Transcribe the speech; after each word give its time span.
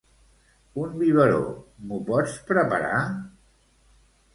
Un 0.83 0.95
biberó 1.01 1.43
m'ho 1.85 2.03
pots 2.11 2.37
preparar? 2.51 3.07